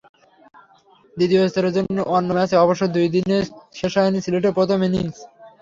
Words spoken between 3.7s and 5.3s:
শেষ হয়নি সিলেটের প্রথম ইনিংস।